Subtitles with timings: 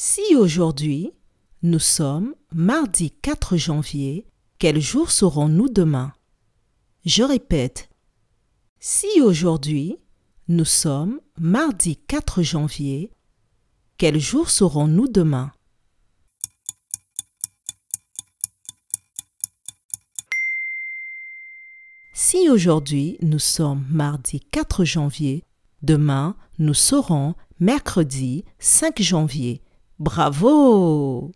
[0.00, 1.10] Si aujourd'hui
[1.62, 4.28] nous sommes mardi 4 janvier,
[4.60, 6.12] quel jour serons-nous demain?
[7.04, 7.90] Je répète.
[8.78, 9.96] Si aujourd'hui
[10.46, 13.10] nous sommes mardi 4 janvier,
[13.96, 15.50] quel jour serons-nous demain?
[22.12, 25.42] Si aujourd'hui nous sommes mardi 4 janvier,
[25.82, 29.60] demain nous serons mercredi 5 janvier.
[29.98, 31.32] Bravo